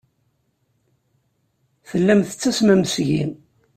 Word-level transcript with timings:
Tellam 1.89 2.19
tettasmem 2.29 2.81
seg-i. 2.93 3.23